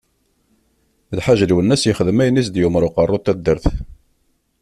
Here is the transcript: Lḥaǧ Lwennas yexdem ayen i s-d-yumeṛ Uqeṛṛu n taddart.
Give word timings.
Lḥaǧ 1.17 1.39
Lwennas 1.49 1.83
yexdem 1.85 2.19
ayen 2.21 2.39
i 2.41 2.43
s-d-yumeṛ 2.45 2.83
Uqeṛṛu 2.87 3.17
n 3.19 3.23
taddart. 3.25 3.65